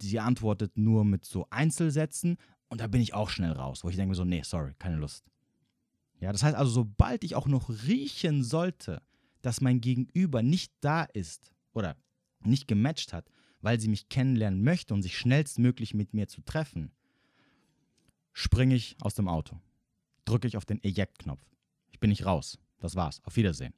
[0.01, 2.37] sie antwortet nur mit so Einzelsätzen
[2.69, 5.25] und da bin ich auch schnell raus, wo ich denke so, nee, sorry, keine Lust.
[6.19, 9.01] Ja, das heißt also, sobald ich auch noch riechen sollte,
[9.41, 11.97] dass mein Gegenüber nicht da ist oder
[12.39, 13.29] nicht gematcht hat,
[13.61, 16.91] weil sie mich kennenlernen möchte und sich schnellstmöglich mit mir zu treffen,
[18.31, 19.59] springe ich aus dem Auto,
[20.25, 21.45] drücke ich auf den Eject-Knopf.
[21.91, 22.57] Ich bin nicht raus.
[22.79, 23.21] Das war's.
[23.23, 23.73] Auf Wiedersehen.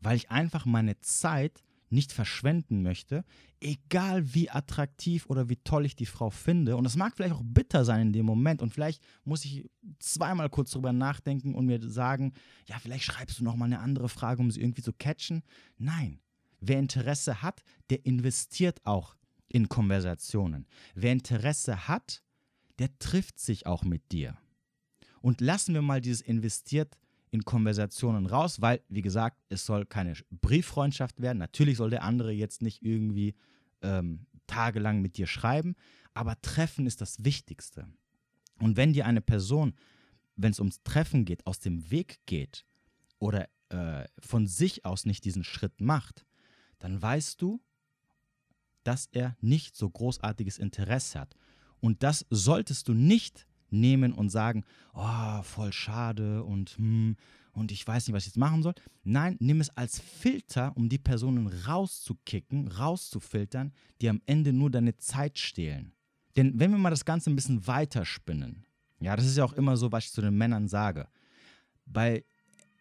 [0.00, 3.24] Weil ich einfach meine Zeit nicht verschwenden möchte,
[3.60, 6.76] egal wie attraktiv oder wie toll ich die Frau finde.
[6.76, 9.68] Und das mag vielleicht auch bitter sein in dem Moment und vielleicht muss ich
[9.98, 12.32] zweimal kurz drüber nachdenken und mir sagen,
[12.66, 15.42] ja, vielleicht schreibst du noch mal eine andere Frage, um sie irgendwie zu catchen.
[15.78, 16.20] Nein,
[16.60, 19.16] wer Interesse hat, der investiert auch
[19.48, 20.66] in Konversationen.
[20.94, 22.22] Wer Interesse hat,
[22.78, 24.36] der trifft sich auch mit dir.
[25.20, 26.98] Und lassen wir mal dieses investiert
[27.34, 31.38] in Konversationen raus, weil, wie gesagt, es soll keine Brieffreundschaft werden.
[31.38, 33.34] Natürlich soll der andere jetzt nicht irgendwie
[33.82, 35.74] ähm, tagelang mit dir schreiben,
[36.14, 37.88] aber Treffen ist das Wichtigste.
[38.60, 39.74] Und wenn dir eine Person,
[40.36, 42.64] wenn es ums Treffen geht, aus dem Weg geht
[43.18, 46.24] oder äh, von sich aus nicht diesen Schritt macht,
[46.78, 47.60] dann weißt du,
[48.84, 51.34] dass er nicht so großartiges Interesse hat.
[51.80, 53.44] Und das solltest du nicht
[53.80, 57.16] nehmen und sagen, oh, voll schade und hm,
[57.54, 58.74] und ich weiß nicht, was ich jetzt machen soll.
[59.04, 64.96] Nein, nimm es als Filter, um die Personen rauszukicken, rauszufiltern, die am Ende nur deine
[64.96, 65.92] Zeit stehlen.
[66.36, 68.66] Denn wenn wir mal das Ganze ein bisschen weiterspinnen,
[69.00, 71.06] ja, das ist ja auch immer so, was ich zu den Männern sage,
[71.86, 72.24] bei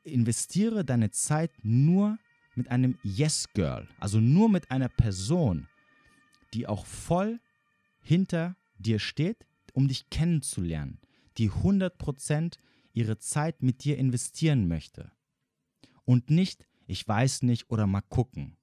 [0.04, 2.18] investiere deine Zeit nur
[2.56, 5.68] mit einem Yes Girl, also nur mit einer Person,
[6.54, 7.40] die auch voll
[8.02, 11.00] hinter dir steht, um dich kennenzulernen,
[11.38, 12.58] die 100%
[12.94, 15.12] ihre Zeit mit dir investieren möchte.
[16.06, 18.58] Und nicht, ich weiß nicht oder mal gucken.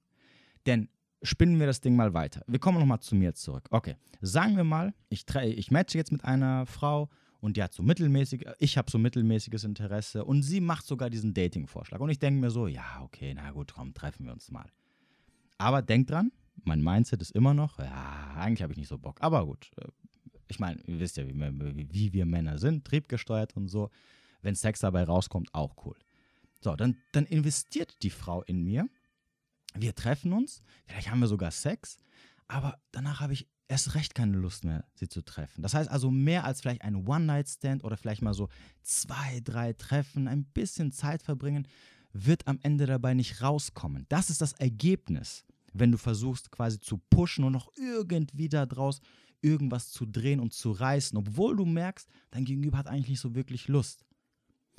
[0.65, 0.89] Denn
[1.23, 2.43] spinnen wir das Ding mal weiter.
[2.47, 3.67] Wir kommen nochmal zu mir zurück.
[3.71, 7.83] Okay, sagen wir mal, ich, ich matche jetzt mit einer Frau und die hat so
[7.83, 11.99] mittelmäßig, ich habe so mittelmäßiges Interesse und sie macht sogar diesen Dating-Vorschlag.
[11.99, 14.69] Und ich denke mir so, ja, okay, na gut, komm, treffen wir uns mal.
[15.57, 16.31] Aber denk dran,
[16.63, 19.17] mein Mindset ist immer noch, ja, eigentlich habe ich nicht so Bock.
[19.21, 19.87] Aber gut, äh,
[20.51, 23.89] ich meine, ihr wisst ja, wie, wie, wir Männer sind, triebgesteuert und so.
[24.41, 25.95] Wenn Sex dabei rauskommt, auch cool.
[26.59, 28.87] So, dann, dann investiert die Frau in mir.
[29.73, 31.97] Wir treffen uns, vielleicht haben wir sogar Sex,
[32.47, 35.61] aber danach habe ich erst recht keine Lust mehr, sie zu treffen.
[35.61, 38.49] Das heißt also mehr als vielleicht ein One-Night-Stand oder vielleicht mal so
[38.83, 41.67] zwei, drei Treffen, ein bisschen Zeit verbringen,
[42.11, 44.05] wird am Ende dabei nicht rauskommen.
[44.09, 48.99] Das ist das Ergebnis, wenn du versuchst quasi zu pushen und noch irgendwie daraus
[49.41, 53.35] irgendwas zu drehen und zu reißen, obwohl du merkst, dein Gegenüber hat eigentlich nicht so
[53.35, 54.05] wirklich Lust.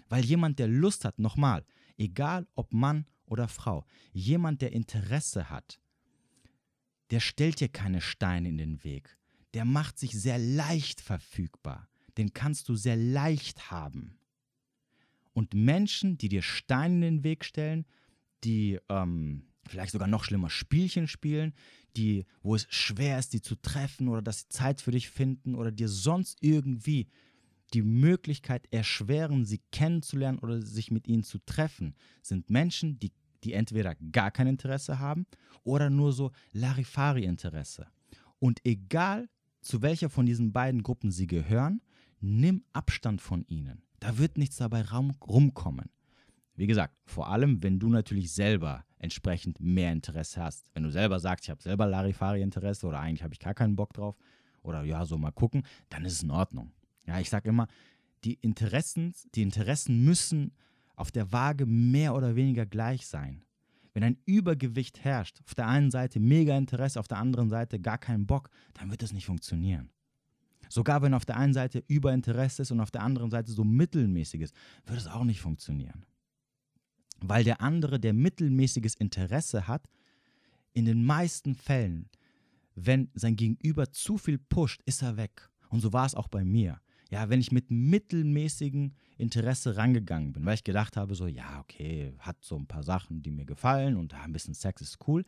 [0.08, 1.64] Weil jemand, der Lust hat, nochmal,
[1.96, 5.80] egal ob Mann oder Frau, jemand, der Interesse hat,
[7.10, 9.16] der stellt dir keine Steine in den Weg.
[9.54, 11.88] Der macht sich sehr leicht verfügbar.
[12.16, 14.18] Den kannst du sehr leicht haben.
[15.34, 17.86] Und Menschen, die dir Steine in den Weg stellen,
[18.44, 21.54] die ähm, vielleicht sogar noch schlimmer Spielchen spielen,
[21.96, 25.54] die, wo es schwer ist, die zu treffen oder dass sie Zeit für dich finden
[25.54, 27.08] oder dir sonst irgendwie
[27.74, 33.12] die Möglichkeit erschweren, sie kennenzulernen oder sich mit ihnen zu treffen, sind Menschen, die,
[33.44, 35.26] die entweder gar kein Interesse haben
[35.64, 37.86] oder nur so Larifari-Interesse.
[38.38, 39.28] Und egal
[39.60, 41.80] zu welcher von diesen beiden Gruppen sie gehören,
[42.20, 43.82] nimm Abstand von ihnen.
[44.00, 44.84] Da wird nichts dabei
[45.26, 45.90] rumkommen.
[46.54, 50.70] Wie gesagt, vor allem, wenn du natürlich selber entsprechend mehr Interesse hast.
[50.74, 53.92] Wenn du selber sagst, ich habe selber Larifari-Interesse oder eigentlich habe ich gar keinen Bock
[53.92, 54.16] drauf
[54.62, 56.72] oder ja, so mal gucken, dann ist es in Ordnung.
[57.06, 57.66] Ja, ich sage immer,
[58.24, 60.52] die Interessen, die Interessen müssen
[60.94, 63.42] auf der Waage mehr oder weniger gleich sein.
[63.92, 67.98] Wenn ein Übergewicht herrscht, auf der einen Seite mega Interesse, auf der anderen Seite gar
[67.98, 69.90] keinen Bock, dann wird das nicht funktionieren.
[70.68, 74.40] Sogar wenn auf der einen Seite Überinteresse ist und auf der anderen Seite so mittelmäßig
[74.40, 74.54] ist,
[74.86, 76.06] wird es auch nicht funktionieren.
[77.22, 79.88] Weil der andere, der mittelmäßiges Interesse hat,
[80.72, 82.08] in den meisten Fällen,
[82.74, 85.50] wenn sein Gegenüber zu viel pusht, ist er weg.
[85.68, 86.80] Und so war es auch bei mir
[87.12, 92.14] ja, wenn ich mit mittelmäßigem Interesse rangegangen bin, weil ich gedacht habe, so, ja, okay,
[92.18, 95.22] hat so ein paar Sachen, die mir gefallen und ein bisschen Sex ist cool.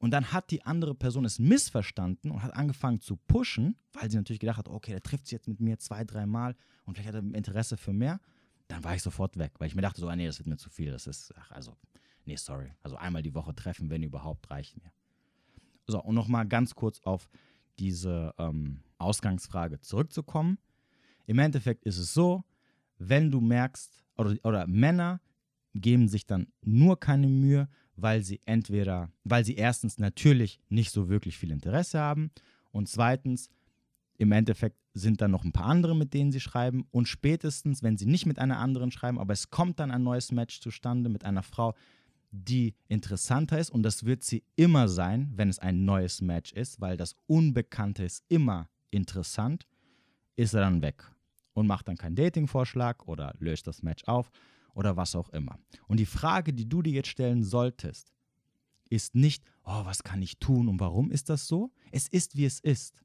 [0.00, 4.18] Und dann hat die andere Person es missverstanden und hat angefangen zu pushen, weil sie
[4.18, 7.24] natürlich gedacht hat, okay, der trifft sich jetzt mit mir zwei, dreimal und vielleicht hat
[7.24, 8.20] er Interesse für mehr.
[8.70, 10.56] Dann war ich sofort weg, weil ich mir dachte, so, ah, nee, das wird mir
[10.56, 10.92] zu viel.
[10.92, 11.76] Das ist, ach, also,
[12.24, 12.70] nee, sorry.
[12.84, 14.92] Also einmal die Woche treffen, wenn überhaupt, reicht mir.
[15.88, 17.28] So, und nochmal ganz kurz auf
[17.80, 20.58] diese ähm, Ausgangsfrage zurückzukommen.
[21.26, 22.44] Im Endeffekt ist es so,
[22.98, 25.20] wenn du merkst, oder, oder Männer
[25.74, 31.08] geben sich dann nur keine Mühe, weil sie entweder, weil sie erstens natürlich nicht so
[31.08, 32.30] wirklich viel Interesse haben
[32.70, 33.50] und zweitens
[34.20, 37.96] im Endeffekt sind dann noch ein paar andere, mit denen sie schreiben und spätestens, wenn
[37.96, 41.24] sie nicht mit einer anderen schreiben, aber es kommt dann ein neues Match zustande mit
[41.24, 41.74] einer Frau,
[42.30, 46.82] die interessanter ist und das wird sie immer sein, wenn es ein neues Match ist,
[46.82, 49.66] weil das Unbekannte ist immer interessant,
[50.36, 51.02] ist er dann weg
[51.54, 54.30] und macht dann keinen Dating-Vorschlag oder löst das Match auf
[54.74, 55.58] oder was auch immer.
[55.88, 58.12] Und die Frage, die du dir jetzt stellen solltest,
[58.90, 61.72] ist nicht, oh, was kann ich tun und warum ist das so?
[61.90, 63.02] Es ist, wie es ist.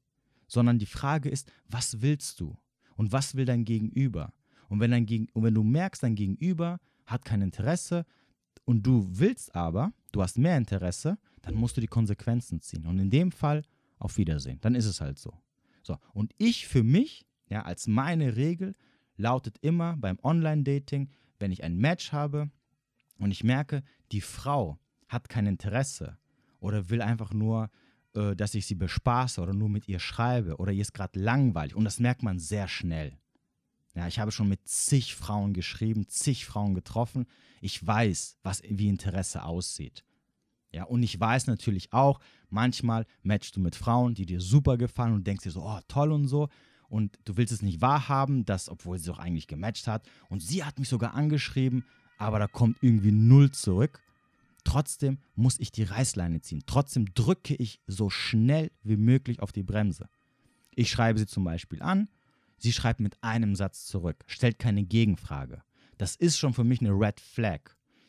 [0.48, 2.58] Sondern die Frage ist, was willst du?
[2.96, 4.34] Und was will dein Gegenüber?
[4.70, 8.06] Und wenn, dein Gegen und wenn du merkst, dein Gegenüber hat kein Interesse
[8.64, 12.86] und du willst aber, du hast mehr Interesse, dann musst du die Konsequenzen ziehen.
[12.86, 13.64] Und in dem Fall
[14.00, 14.60] auf Wiedersehen.
[14.62, 15.34] Dann ist es halt so.
[15.84, 18.76] So, und ich für mich ja, als meine Regel
[19.18, 22.50] lautet immer beim Online-Dating, wenn ich ein Match habe
[23.18, 26.18] und ich merke, die Frau hat kein Interesse
[26.60, 27.70] oder will einfach nur,
[28.16, 31.76] äh, dass ich sie bespaße oder nur mit ihr schreibe oder ihr ist gerade langweilig
[31.76, 33.18] und das merkt man sehr schnell.
[33.96, 37.26] Ja, ich habe schon mit zig Frauen geschrieben, zig Frauen getroffen.
[37.62, 40.04] Ich weiß, was, wie Interesse aussieht.
[40.72, 45.14] Ja, und ich weiß natürlich auch, manchmal matchst du mit Frauen, die dir super gefallen
[45.14, 46.50] und denkst dir so, oh, toll und so.
[46.90, 50.64] und du willst es nicht wahrhaben, dass, obwohl sie doch eigentlich gematcht hat und sie
[50.64, 51.86] hat mich sogar angeschrieben,
[52.18, 54.02] aber da kommt irgendwie null zurück.
[54.66, 56.64] Trotzdem muss ich die Reißleine ziehen.
[56.66, 60.10] Trotzdem drücke ich so schnell wie möglich auf die Bremse.
[60.76, 62.10] Ich schreibe sie zum Beispiel an,
[62.58, 65.64] sie schreibt mit einem Satz zurück, stellt keine Gegenfrage.
[65.98, 67.62] Das ist schon für mich eine Red Flag.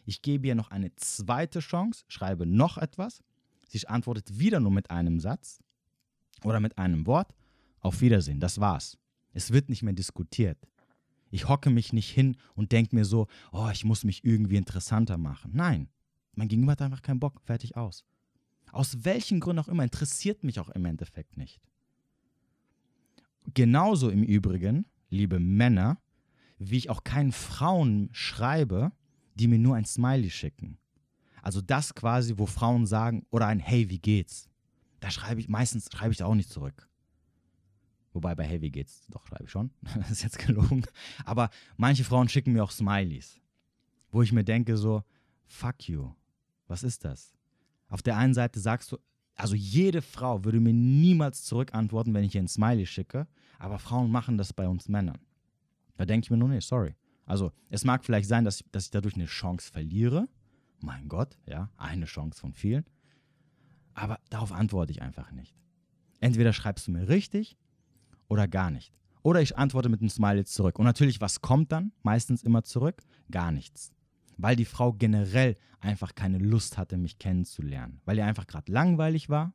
[0.05, 3.23] Ich gebe ihr noch eine zweite Chance, schreibe noch etwas.
[3.69, 5.61] Sie antwortet wieder nur mit einem Satz
[6.43, 7.35] oder mit einem Wort.
[7.81, 8.99] Auf Wiedersehen, das war's.
[9.33, 10.59] Es wird nicht mehr diskutiert.
[11.31, 15.19] Ich hocke mich nicht hin und denke mir so, oh, ich muss mich irgendwie interessanter
[15.19, 15.51] machen.
[15.55, 15.89] Nein,
[16.37, 18.05] mein Gegenüber hat einfach keinen Bock, fertig aus.
[18.73, 21.61] Aus welchen Gründen auch immer, interessiert mich auch im Endeffekt nicht.
[23.55, 25.99] Genauso im Übrigen, liebe Männer,
[26.59, 28.93] wie ich auch keinen Frauen schreibe,
[29.35, 30.79] die mir nur ein Smiley schicken.
[31.43, 34.49] Also das quasi, wo Frauen sagen, oder ein Hey, wie geht's?
[35.01, 36.89] Da schreibe ich, meistens schreibe ich auch nicht zurück.
[38.13, 39.07] Wobei bei Hey, wie geht's?
[39.09, 39.71] Doch, schreibe ich schon.
[39.95, 40.85] das ist jetzt gelogen.
[41.25, 43.41] Aber manche Frauen schicken mir auch Smileys.
[44.11, 45.05] Wo ich mir denke so,
[45.47, 46.11] fuck you.
[46.67, 47.33] Was ist das?
[47.89, 48.99] Auf der einen Seite sagst du,
[49.37, 53.27] also jede Frau würde mir niemals zurückantworten, wenn ich ihr ein Smiley schicke,
[53.59, 55.19] aber Frauen machen das bei uns Männern.
[55.97, 56.95] Da denke ich mir nur, nee, sorry.
[57.27, 60.29] Also es mag vielleicht sein, dass ich, dass ich dadurch eine Chance verliere.
[60.81, 62.85] Mein Gott, ja, eine Chance von vielen.
[63.95, 65.55] Aber darauf antworte ich einfach nicht.
[66.21, 67.57] Entweder schreibst du mir richtig
[68.29, 68.93] oder gar nicht.
[69.23, 70.79] Oder ich antworte mit einem Smiley zurück.
[70.79, 71.93] Und natürlich, was kommt dann?
[72.03, 73.03] Meistens immer zurück?
[73.31, 73.96] Gar nichts
[74.37, 79.29] weil die Frau generell einfach keine Lust hatte, mich kennenzulernen, weil ihr einfach gerade langweilig
[79.29, 79.53] war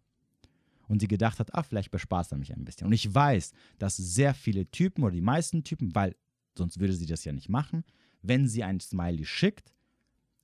[0.88, 2.88] und sie gedacht hat, ah, vielleicht bespaßt er mich ein bisschen.
[2.88, 6.16] Und ich weiß, dass sehr viele Typen oder die meisten Typen, weil
[6.58, 7.84] sonst würde sie das ja nicht machen,
[8.22, 9.74] wenn sie ein Smiley schickt,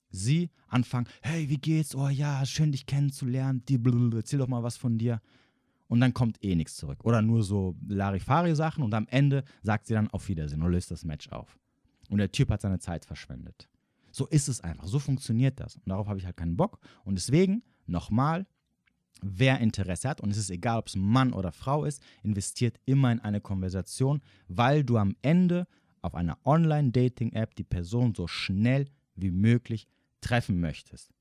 [0.09, 1.95] sie anfangen, hey, wie geht's?
[1.95, 3.79] Oh ja, schön dich kennenzulernen, die
[4.15, 5.21] erzähl doch mal was von dir.
[5.87, 7.03] Und dann kommt eh nichts zurück.
[7.03, 11.05] Oder nur so Larifari-Sachen und am Ende sagt sie dann auf Wiedersehen und löst das
[11.05, 11.57] Match auf.
[12.09, 13.69] Und der Typ hat seine Zeit verschwendet.
[14.17, 14.87] So ist es einfach.
[14.87, 15.75] So funktioniert das.
[15.75, 16.79] Und darauf habe ich halt keinen Bock.
[17.05, 18.47] Und deswegen, nochmal,
[19.21, 23.11] wer Interesse hat, und es ist egal, ob es Mann oder Frau ist, investiert immer
[23.11, 25.67] in eine Konversation, weil du am Ende
[26.01, 29.87] auf einer Online-Dating-App die Person so schnell wie möglich
[30.19, 31.13] treffen möchtest.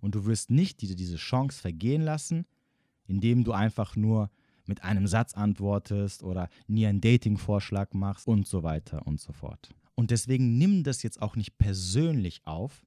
[0.00, 2.46] Und du wirst nicht diese, Chance vergehen lassen,
[3.08, 4.30] indem du einfach nur
[4.66, 9.74] mit einem Satz antwortest oder nie einen Dating-Vorschlag machst und so weiter und so fort.
[9.96, 12.86] Und deswegen nimm das jetzt auch nicht persönlich auf,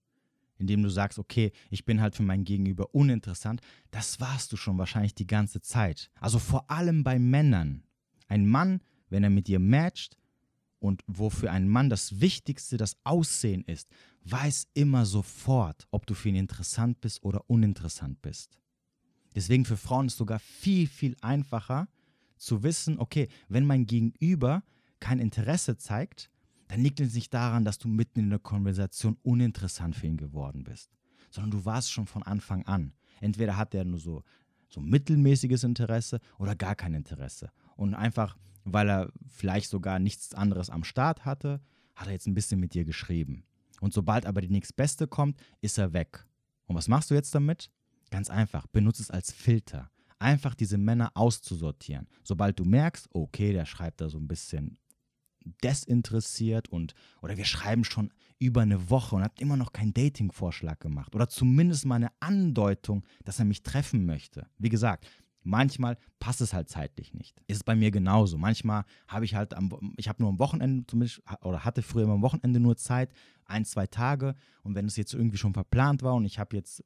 [0.57, 3.61] indem du sagst, okay, ich bin halt für mein Gegenüber uninteressant.
[3.91, 6.11] Das warst du schon wahrscheinlich die ganze Zeit.
[6.21, 7.83] Also vor allem bei Männern.
[8.27, 10.17] Ein Mann, wenn er mit dir matcht
[10.79, 13.89] und wo für einen Mann das Wichtigste das Aussehen ist,
[14.25, 18.59] weiß immer sofort, ob du für ihn interessant bist oder uninteressant bist.
[19.33, 21.87] Deswegen für Frauen ist es sogar viel, viel einfacher
[22.37, 24.63] zu wissen, okay, wenn mein Gegenüber
[24.99, 26.29] kein Interesse zeigt,
[26.69, 30.63] dann liegt es nicht daran, dass du mitten in der Konversation uninteressant für ihn geworden
[30.63, 30.91] bist,
[31.31, 32.93] sondern du warst schon von Anfang an.
[33.19, 34.23] Entweder hat er nur so,
[34.69, 37.51] so mittelmäßiges Interesse oder gar kein Interesse.
[37.75, 41.59] Und einfach, weil er vielleicht sogar nichts anderes am Start hatte,
[41.95, 43.45] hat er jetzt ein bisschen mit dir geschrieben.
[43.81, 46.23] Und sobald aber die nächstbeste kommt, ist er weg.
[46.67, 47.71] Und was machst du jetzt damit?
[48.11, 49.89] Ganz einfach, benutze es als Filter.
[50.19, 52.07] Einfach diese Männer auszusortieren.
[52.23, 54.77] Sobald du merkst, okay, der schreibt da so ein bisschen
[55.63, 60.79] desinteressiert und oder wir schreiben schon über eine Woche und hat immer noch keinen Dating-Vorschlag
[60.79, 64.47] gemacht oder zumindest mal eine Andeutung, dass er mich treffen möchte.
[64.57, 65.05] Wie gesagt,
[65.43, 67.41] manchmal passt es halt zeitlich nicht.
[67.47, 68.37] Ist bei mir genauso.
[68.37, 72.13] Manchmal habe ich halt am, ich habe nur am Wochenende zumindest oder hatte früher immer
[72.13, 73.11] am Wochenende nur Zeit,
[73.45, 76.83] ein, zwei Tage und wenn es jetzt irgendwie schon verplant war und ich habe jetzt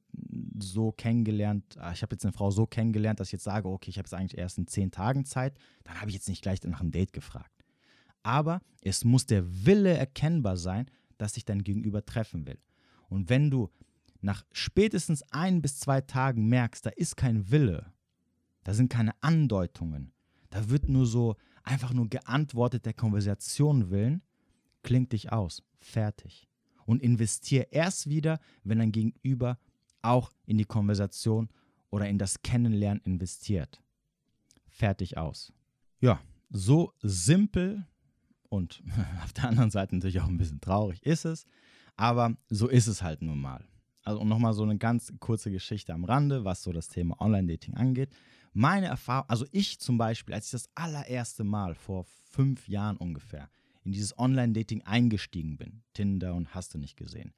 [0.59, 3.89] so kennengelernt, ah, ich habe jetzt eine Frau so kennengelernt, dass ich jetzt sage, okay,
[3.89, 6.63] ich habe jetzt eigentlich erst in zehn Tagen Zeit, dann habe ich jetzt nicht gleich
[6.63, 7.62] nach einem Date gefragt
[8.23, 12.57] aber es muss der Wille erkennbar sein, dass sich dein Gegenüber treffen will.
[13.09, 13.69] Und wenn du
[14.21, 17.93] nach spätestens ein bis zwei Tagen merkst, da ist kein Wille,
[18.63, 20.13] da sind keine Andeutungen,
[20.49, 24.21] da wird nur so einfach nur geantwortet der Konversation willen,
[24.81, 26.47] klingt dich aus, fertig.
[26.85, 29.57] Und investier erst wieder, wenn dein Gegenüber
[30.01, 31.49] auch in die Konversation
[31.89, 33.81] oder in das Kennenlernen investiert.
[34.67, 35.53] Fertig aus.
[36.01, 37.87] Ja, so simpel
[38.53, 38.83] und
[39.23, 41.45] auf der anderen Seite natürlich auch ein bisschen traurig ist es,
[41.95, 43.65] aber so ist es halt nun mal.
[44.03, 48.09] Also nochmal so eine ganz kurze Geschichte am Rande, was so das Thema Online-Dating angeht.
[48.53, 53.49] Meine Erfahrung, also ich zum Beispiel, als ich das allererste Mal vor fünf Jahren ungefähr
[53.83, 57.33] in dieses Online-Dating eingestiegen bin, Tinder und hast du nicht gesehen,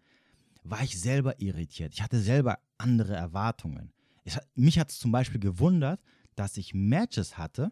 [0.63, 1.93] war ich selber irritiert.
[1.93, 3.93] Ich hatte selber andere Erwartungen.
[4.23, 6.01] Es, mich hat es zum Beispiel gewundert,
[6.35, 7.71] dass ich Matches hatte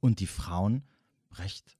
[0.00, 0.82] und die Frauen
[1.34, 1.78] recht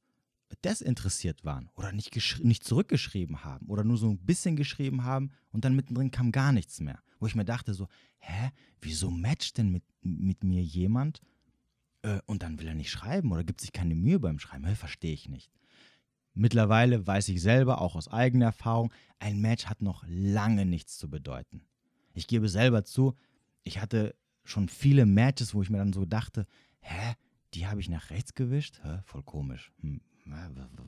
[0.56, 5.64] desinteressiert waren oder nicht, nicht zurückgeschrieben haben oder nur so ein bisschen geschrieben haben und
[5.64, 7.00] dann mittendrin kam gar nichts mehr.
[7.18, 7.88] Wo ich mir dachte so,
[8.18, 8.50] hä,
[8.80, 11.20] wieso matcht denn mit, mit mir jemand
[12.02, 14.66] äh, und dann will er nicht schreiben oder gibt sich keine Mühe beim Schreiben?
[14.66, 15.50] Hä, verstehe ich nicht.
[16.34, 21.10] Mittlerweile weiß ich selber, auch aus eigener Erfahrung, ein Match hat noch lange nichts zu
[21.10, 21.62] bedeuten.
[22.14, 23.14] Ich gebe selber zu,
[23.64, 26.46] ich hatte schon viele Matches, wo ich mir dann so dachte,
[26.80, 27.14] hä,
[27.54, 28.80] die habe ich nach rechts gewischt?
[28.82, 29.72] Hä, voll komisch.
[29.80, 30.00] Hm,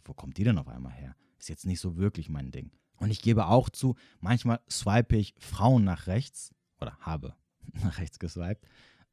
[0.04, 1.16] wo kommt die denn auf einmal her?
[1.38, 2.70] Ist jetzt nicht so wirklich mein Ding.
[2.96, 7.34] Und ich gebe auch zu, manchmal swipe ich Frauen nach rechts oder habe
[7.82, 8.66] nach rechts geswiped,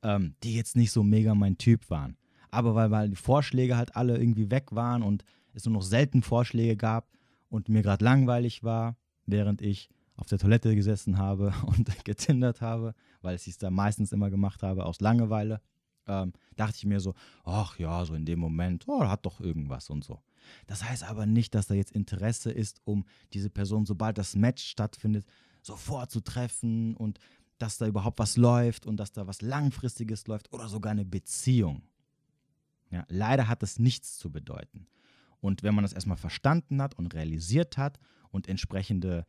[0.03, 2.17] ähm, die jetzt nicht so mega mein Typ waren.
[2.51, 6.22] Aber weil, weil die Vorschläge halt alle irgendwie weg waren und es nur noch selten
[6.22, 7.09] Vorschläge gab
[7.49, 12.93] und mir gerade langweilig war, während ich auf der Toilette gesessen habe und getindert habe,
[13.22, 15.61] weil ich es da meistens immer gemacht habe aus Langeweile,
[16.12, 19.89] ähm, dachte ich mir so, ach ja, so in dem Moment, oh, hat doch irgendwas
[19.89, 20.22] und so.
[20.68, 24.64] Das heißt aber nicht, dass da jetzt Interesse ist, um diese Person, sobald das Match
[24.64, 25.26] stattfindet,
[25.62, 27.20] sofort zu treffen und
[27.57, 31.84] dass da überhaupt was läuft und dass da was Langfristiges läuft oder sogar eine Beziehung.
[32.89, 34.88] Ja, leider hat das nichts zu bedeuten.
[35.39, 37.99] Und wenn man das erstmal verstanden hat und realisiert hat
[38.30, 39.26] und entsprechende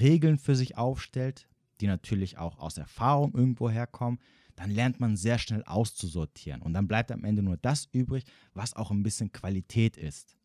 [0.00, 1.48] Regeln für sich aufstellt,
[1.80, 4.20] die natürlich auch aus Erfahrung irgendwo herkommen,
[4.56, 6.62] dann lernt man sehr schnell auszusortieren.
[6.62, 8.24] Und dann bleibt am Ende nur das übrig,
[8.54, 10.36] was auch ein bisschen Qualität ist.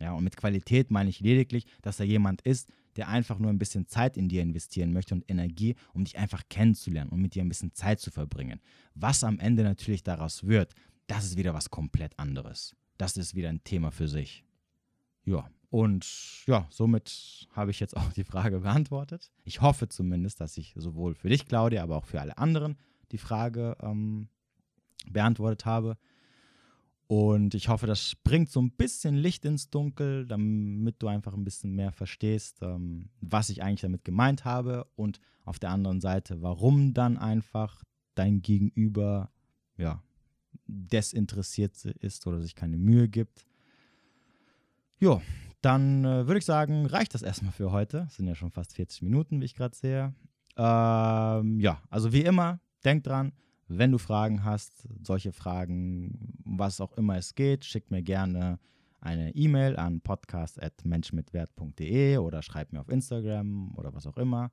[0.00, 3.58] Ja, und mit Qualität meine ich lediglich, dass da jemand ist, der einfach nur ein
[3.58, 7.42] bisschen Zeit in dir investieren möchte und Energie, um dich einfach kennenzulernen und mit dir
[7.42, 8.60] ein bisschen Zeit zu verbringen.
[8.94, 10.74] Was am Ende natürlich daraus wird,
[11.06, 12.74] das ist wieder was komplett anderes.
[12.98, 14.44] Das ist wieder ein Thema für sich.
[15.24, 16.06] Ja, und
[16.46, 19.32] ja, somit habe ich jetzt auch die Frage beantwortet.
[19.44, 22.76] Ich hoffe zumindest, dass ich sowohl für dich, Claudia, aber auch für alle anderen
[23.14, 24.28] die Frage ähm,
[25.08, 25.96] beantwortet habe.
[27.06, 31.44] Und ich hoffe, das bringt so ein bisschen Licht ins Dunkel, damit du einfach ein
[31.44, 34.86] bisschen mehr verstehst, ähm, was ich eigentlich damit gemeint habe.
[34.96, 37.84] Und auf der anderen Seite, warum dann einfach
[38.14, 39.30] dein Gegenüber
[39.76, 40.02] ja,
[40.66, 43.44] desinteressiert ist oder sich keine Mühe gibt.
[44.98, 45.20] Jo,
[45.60, 48.04] dann äh, würde ich sagen, reicht das erstmal für heute.
[48.04, 50.14] Das sind ja schon fast 40 Minuten, wie ich gerade sehe.
[50.56, 53.32] Ähm, ja, also wie immer, denk dran,
[53.68, 58.60] wenn du Fragen hast, solche Fragen, was auch immer es geht, schick mir gerne
[59.00, 64.52] eine E-Mail an podcast.menschmitwert.de oder schreib mir auf Instagram oder was auch immer.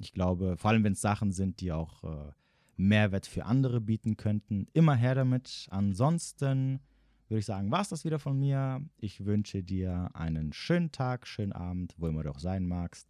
[0.00, 2.32] Ich glaube, vor allem wenn es Sachen sind, die auch äh,
[2.76, 5.66] Mehrwert für andere bieten könnten, immer her damit.
[5.70, 6.80] Ansonsten
[7.28, 8.80] würde ich sagen, war es das wieder von mir.
[8.98, 13.08] Ich wünsche dir einen schönen Tag, schönen Abend, wo immer du auch sein magst.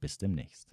[0.00, 0.68] Bis demnächst.